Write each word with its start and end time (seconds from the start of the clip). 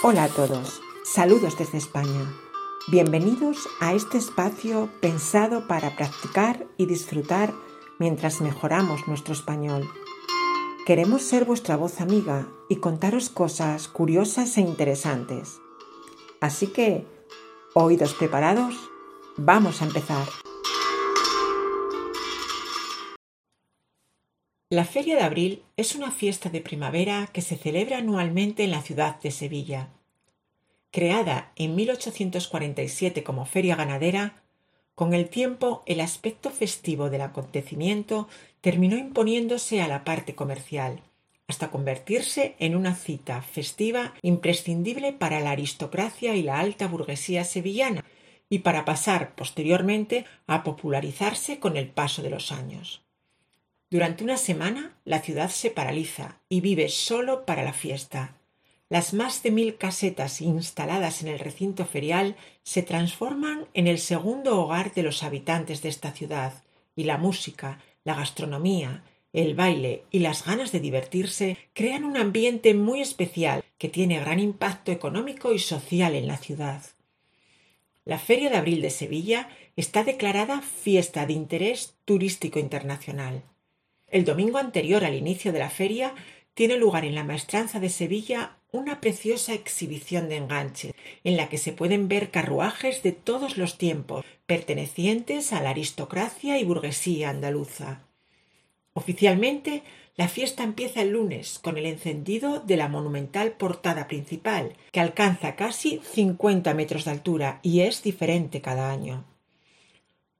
Hola 0.00 0.24
a 0.24 0.28
todos, 0.28 0.80
saludos 1.02 1.58
desde 1.58 1.76
España. 1.76 2.32
Bienvenidos 2.86 3.68
a 3.80 3.94
este 3.94 4.16
espacio 4.16 4.88
pensado 5.00 5.66
para 5.66 5.96
practicar 5.96 6.68
y 6.76 6.86
disfrutar 6.86 7.52
mientras 7.98 8.40
mejoramos 8.40 9.08
nuestro 9.08 9.34
español. 9.34 9.90
Queremos 10.86 11.22
ser 11.22 11.44
vuestra 11.44 11.76
voz 11.76 12.00
amiga 12.00 12.46
y 12.68 12.76
contaros 12.76 13.28
cosas 13.28 13.88
curiosas 13.88 14.56
e 14.56 14.60
interesantes. 14.60 15.60
Así 16.40 16.68
que, 16.68 17.04
oídos 17.74 18.14
preparados, 18.14 18.76
vamos 19.36 19.82
a 19.82 19.86
empezar. 19.86 20.28
La 24.70 24.84
Feria 24.84 25.16
de 25.16 25.22
Abril 25.22 25.62
es 25.78 25.94
una 25.94 26.10
fiesta 26.10 26.50
de 26.50 26.60
primavera 26.60 27.30
que 27.32 27.40
se 27.40 27.56
celebra 27.56 27.96
anualmente 27.96 28.64
en 28.64 28.70
la 28.70 28.82
ciudad 28.82 29.18
de 29.18 29.30
Sevilla. 29.30 29.88
Creada 30.90 31.52
en 31.56 31.74
1847 31.74 33.24
como 33.24 33.46
feria 33.46 33.76
ganadera, 33.76 34.42
con 34.94 35.14
el 35.14 35.30
tiempo 35.30 35.82
el 35.86 36.00
aspecto 36.02 36.50
festivo 36.50 37.08
del 37.08 37.22
acontecimiento 37.22 38.28
terminó 38.60 38.98
imponiéndose 38.98 39.80
a 39.80 39.88
la 39.88 40.04
parte 40.04 40.34
comercial, 40.34 41.00
hasta 41.46 41.70
convertirse 41.70 42.54
en 42.58 42.76
una 42.76 42.94
cita 42.94 43.40
festiva 43.40 44.12
imprescindible 44.20 45.14
para 45.14 45.40
la 45.40 45.52
aristocracia 45.52 46.36
y 46.36 46.42
la 46.42 46.58
alta 46.58 46.88
burguesía 46.88 47.44
sevillana, 47.44 48.04
y 48.50 48.58
para 48.58 48.84
pasar 48.84 49.34
posteriormente 49.34 50.26
a 50.46 50.62
popularizarse 50.62 51.58
con 51.58 51.78
el 51.78 51.88
paso 51.88 52.20
de 52.20 52.28
los 52.28 52.52
años. 52.52 53.07
Durante 53.90 54.22
una 54.22 54.36
semana 54.36 54.98
la 55.06 55.20
ciudad 55.20 55.48
se 55.48 55.70
paraliza 55.70 56.40
y 56.50 56.60
vive 56.60 56.90
solo 56.90 57.46
para 57.46 57.62
la 57.62 57.72
fiesta. 57.72 58.36
Las 58.90 59.14
más 59.14 59.42
de 59.42 59.50
mil 59.50 59.76
casetas 59.76 60.42
instaladas 60.42 61.22
en 61.22 61.28
el 61.28 61.38
recinto 61.38 61.86
ferial 61.86 62.36
se 62.62 62.82
transforman 62.82 63.66
en 63.72 63.86
el 63.86 63.98
segundo 63.98 64.60
hogar 64.60 64.92
de 64.92 65.02
los 65.02 65.22
habitantes 65.22 65.80
de 65.80 65.88
esta 65.88 66.12
ciudad, 66.12 66.64
y 66.96 67.04
la 67.04 67.16
música, 67.16 67.80
la 68.04 68.14
gastronomía, 68.14 69.04
el 69.32 69.54
baile 69.54 70.04
y 70.10 70.18
las 70.18 70.44
ganas 70.44 70.70
de 70.72 70.80
divertirse 70.80 71.56
crean 71.72 72.04
un 72.04 72.16
ambiente 72.16 72.74
muy 72.74 73.00
especial 73.00 73.64
que 73.78 73.88
tiene 73.88 74.20
gran 74.20 74.38
impacto 74.38 74.92
económico 74.92 75.54
y 75.54 75.58
social 75.58 76.14
en 76.14 76.26
la 76.26 76.36
ciudad. 76.36 76.82
La 78.04 78.18
Feria 78.18 78.50
de 78.50 78.56
Abril 78.56 78.82
de 78.82 78.90
Sevilla 78.90 79.48
está 79.76 80.04
declarada 80.04 80.60
fiesta 80.60 81.24
de 81.24 81.34
interés 81.34 81.94
turístico 82.04 82.58
internacional. 82.58 83.44
El 84.10 84.24
domingo 84.24 84.58
anterior 84.58 85.04
al 85.04 85.14
inicio 85.14 85.52
de 85.52 85.58
la 85.58 85.68
feria 85.68 86.14
tiene 86.54 86.76
lugar 86.76 87.04
en 87.04 87.14
la 87.14 87.24
Maestranza 87.24 87.78
de 87.78 87.90
Sevilla 87.90 88.56
una 88.72 89.00
preciosa 89.00 89.54
exhibición 89.54 90.28
de 90.28 90.36
enganche, 90.36 90.94
en 91.24 91.36
la 91.36 91.48
que 91.48 91.58
se 91.58 91.72
pueden 91.72 92.08
ver 92.08 92.30
carruajes 92.30 93.02
de 93.02 93.12
todos 93.12 93.56
los 93.56 93.78
tiempos, 93.78 94.24
pertenecientes 94.46 95.52
a 95.52 95.62
la 95.62 95.70
aristocracia 95.70 96.58
y 96.58 96.64
burguesía 96.64 97.30
andaluza. 97.30 98.00
Oficialmente, 98.94 99.82
la 100.16 100.28
fiesta 100.28 100.64
empieza 100.64 101.02
el 101.02 101.10
lunes 101.10 101.58
con 101.58 101.78
el 101.78 101.86
encendido 101.86 102.60
de 102.60 102.76
la 102.76 102.88
monumental 102.88 103.52
portada 103.52 104.08
principal, 104.08 104.74
que 104.90 105.00
alcanza 105.00 105.54
casi 105.54 106.00
cincuenta 106.02 106.74
metros 106.74 107.04
de 107.04 107.12
altura 107.12 107.60
y 107.62 107.80
es 107.80 108.02
diferente 108.02 108.60
cada 108.60 108.90
año. 108.90 109.24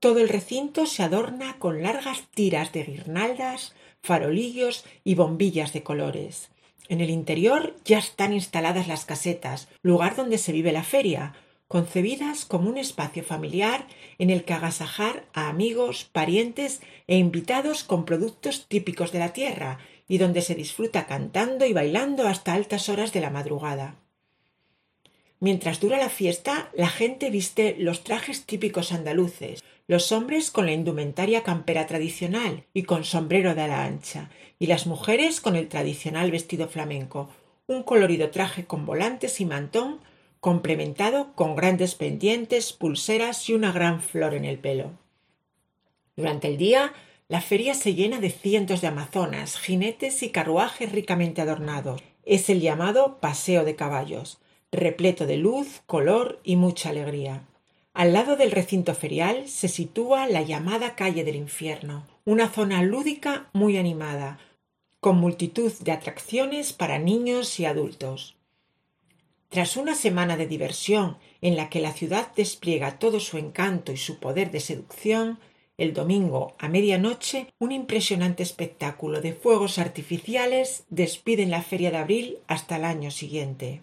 Todo 0.00 0.20
el 0.20 0.28
recinto 0.28 0.86
se 0.86 1.02
adorna 1.02 1.58
con 1.58 1.82
largas 1.82 2.28
tiras 2.32 2.72
de 2.72 2.84
guirnaldas, 2.84 3.74
farolillos 4.00 4.84
y 5.02 5.16
bombillas 5.16 5.72
de 5.72 5.82
colores. 5.82 6.50
En 6.88 7.00
el 7.00 7.10
interior 7.10 7.74
ya 7.84 7.98
están 7.98 8.32
instaladas 8.32 8.86
las 8.86 9.04
casetas, 9.04 9.68
lugar 9.82 10.14
donde 10.14 10.38
se 10.38 10.52
vive 10.52 10.70
la 10.70 10.84
feria, 10.84 11.34
concebidas 11.66 12.44
como 12.44 12.70
un 12.70 12.78
espacio 12.78 13.24
familiar 13.24 13.88
en 14.18 14.30
el 14.30 14.44
que 14.44 14.54
agasajar 14.54 15.26
a 15.34 15.48
amigos, 15.48 16.08
parientes 16.10 16.80
e 17.08 17.16
invitados 17.16 17.82
con 17.82 18.04
productos 18.04 18.66
típicos 18.68 19.10
de 19.10 19.18
la 19.18 19.32
tierra 19.32 19.78
y 20.06 20.18
donde 20.18 20.42
se 20.42 20.54
disfruta 20.54 21.06
cantando 21.06 21.66
y 21.66 21.72
bailando 21.72 22.26
hasta 22.26 22.54
altas 22.54 22.88
horas 22.88 23.12
de 23.12 23.20
la 23.20 23.30
madrugada. 23.30 23.96
Mientras 25.40 25.80
dura 25.80 25.98
la 25.98 26.08
fiesta, 26.08 26.70
la 26.74 26.88
gente 26.88 27.30
viste 27.30 27.76
los 27.78 28.02
trajes 28.02 28.44
típicos 28.44 28.90
andaluces, 28.90 29.62
los 29.88 30.12
hombres 30.12 30.50
con 30.50 30.66
la 30.66 30.72
indumentaria 30.72 31.42
campera 31.42 31.86
tradicional 31.86 32.64
y 32.74 32.82
con 32.82 33.04
sombrero 33.04 33.54
de 33.54 33.62
ala 33.62 33.84
ancha, 33.84 34.30
y 34.58 34.66
las 34.66 34.86
mujeres 34.86 35.40
con 35.40 35.56
el 35.56 35.68
tradicional 35.68 36.30
vestido 36.30 36.68
flamenco, 36.68 37.30
un 37.66 37.82
colorido 37.82 38.28
traje 38.28 38.66
con 38.66 38.84
volantes 38.84 39.40
y 39.40 39.46
mantón, 39.46 40.00
complementado 40.40 41.32
con 41.34 41.56
grandes 41.56 41.94
pendientes, 41.94 42.74
pulseras 42.74 43.48
y 43.48 43.54
una 43.54 43.72
gran 43.72 44.02
flor 44.02 44.34
en 44.34 44.44
el 44.44 44.58
pelo. 44.58 44.92
Durante 46.16 46.48
el 46.48 46.58
día, 46.58 46.92
la 47.28 47.40
feria 47.40 47.72
se 47.74 47.94
llena 47.94 48.20
de 48.20 48.30
cientos 48.30 48.82
de 48.82 48.88
amazonas, 48.88 49.58
jinetes 49.58 50.22
y 50.22 50.28
carruajes 50.30 50.92
ricamente 50.92 51.40
adornados. 51.40 52.02
Es 52.24 52.50
el 52.50 52.60
llamado 52.60 53.20
paseo 53.20 53.64
de 53.64 53.74
caballos, 53.74 54.38
repleto 54.70 55.26
de 55.26 55.38
luz, 55.38 55.80
color 55.86 56.40
y 56.44 56.56
mucha 56.56 56.90
alegría. 56.90 57.47
Al 57.98 58.12
lado 58.12 58.36
del 58.36 58.52
recinto 58.52 58.94
ferial 58.94 59.48
se 59.48 59.66
sitúa 59.66 60.28
la 60.28 60.42
llamada 60.42 60.94
calle 60.94 61.24
del 61.24 61.34
infierno, 61.34 62.06
una 62.24 62.48
zona 62.48 62.80
lúdica 62.84 63.50
muy 63.52 63.76
animada, 63.76 64.38
con 65.00 65.16
multitud 65.16 65.72
de 65.80 65.90
atracciones 65.90 66.72
para 66.72 67.00
niños 67.00 67.58
y 67.58 67.64
adultos. 67.64 68.36
Tras 69.48 69.76
una 69.76 69.96
semana 69.96 70.36
de 70.36 70.46
diversión 70.46 71.18
en 71.40 71.56
la 71.56 71.70
que 71.70 71.80
la 71.80 71.92
ciudad 71.92 72.32
despliega 72.36 73.00
todo 73.00 73.18
su 73.18 73.36
encanto 73.36 73.90
y 73.90 73.96
su 73.96 74.20
poder 74.20 74.52
de 74.52 74.60
seducción, 74.60 75.40
el 75.76 75.92
domingo 75.92 76.54
a 76.60 76.68
medianoche 76.68 77.48
un 77.58 77.72
impresionante 77.72 78.44
espectáculo 78.44 79.20
de 79.20 79.32
fuegos 79.32 79.80
artificiales 79.80 80.84
despiden 80.88 81.50
la 81.50 81.62
feria 81.62 81.90
de 81.90 81.96
abril 81.96 82.38
hasta 82.46 82.76
el 82.76 82.84
año 82.84 83.10
siguiente. 83.10 83.80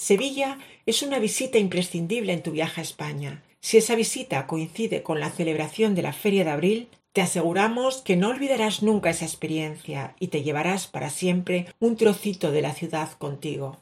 Sevilla 0.00 0.58
es 0.86 1.02
una 1.02 1.18
visita 1.18 1.58
imprescindible 1.58 2.32
en 2.32 2.42
tu 2.42 2.52
viaje 2.52 2.80
a 2.80 2.84
España. 2.84 3.42
Si 3.60 3.76
esa 3.76 3.94
visita 3.96 4.46
coincide 4.46 5.02
con 5.02 5.20
la 5.20 5.28
celebración 5.28 5.94
de 5.94 6.00
la 6.00 6.14
Feria 6.14 6.42
de 6.42 6.50
Abril, 6.50 6.88
te 7.12 7.20
aseguramos 7.20 7.98
que 8.00 8.16
no 8.16 8.30
olvidarás 8.30 8.82
nunca 8.82 9.10
esa 9.10 9.26
experiencia 9.26 10.16
y 10.18 10.28
te 10.28 10.42
llevarás 10.42 10.86
para 10.86 11.10
siempre 11.10 11.66
un 11.80 11.98
trocito 11.98 12.50
de 12.50 12.62
la 12.62 12.72
ciudad 12.72 13.10
contigo. 13.18 13.76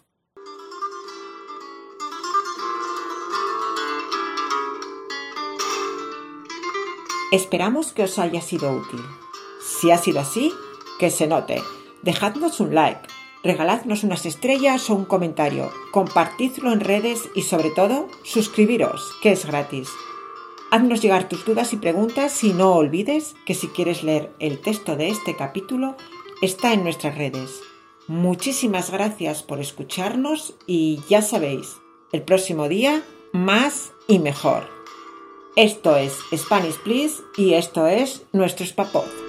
Esperamos 7.31 7.93
que 7.93 8.03
os 8.03 8.19
haya 8.19 8.41
sido 8.41 8.73
útil. 8.73 9.03
Si 9.63 9.93
ha 9.93 9.99
sido 9.99 10.19
así, 10.19 10.53
que 10.99 11.11
se 11.11 11.29
note. 11.29 11.63
Dejadnos 12.03 12.59
un 12.59 12.75
like 12.75 13.18
regaladnos 13.43 14.05
unas 14.05 14.27
estrellas 14.27 14.91
o 14.91 14.95
un 14.95 15.05
comentario, 15.05 15.71
compartidlo 15.93 16.73
en 16.73 16.81
redes 16.81 17.29
y 17.35 17.43
sobre 17.43 17.71
todo 17.71 18.09
suscribiros, 18.23 19.15
que 19.23 19.33
es 19.33 19.47
gratis. 19.47 19.89
Haznos 20.71 21.01
llegar 21.01 21.29
tus 21.29 21.45
dudas 21.45 21.73
y 21.73 21.77
preguntas 21.77 22.45
y 22.45 22.53
no 22.53 22.75
olvides 22.75 23.35
que 23.47 23.55
si 23.55 23.69
quieres 23.69 24.03
leer 24.03 24.33
el 24.39 24.61
texto 24.61 24.97
de 24.97 25.09
este 25.09 25.35
capítulo 25.35 25.97
está 26.43 26.73
en 26.73 26.83
nuestras 26.83 27.17
redes. 27.17 27.61
Muchísimas 28.07 28.91
gracias 28.91 29.43
por 29.43 29.61
escucharnos 29.61 30.55
y 30.67 31.01
ya 31.09 31.23
sabéis, 31.23 31.77
el 32.13 32.23
próximo 32.23 32.69
día 32.69 33.03
más 33.33 33.93
y 34.07 34.19
mejor. 34.19 34.69
Esto 35.57 35.97
es 35.97 36.17
Spanish 36.35 36.79
Please 36.85 37.23
y 37.37 37.55
esto 37.55 37.87
es 37.87 38.23
nuestro 38.33 38.65
Spapoz. 38.65 39.28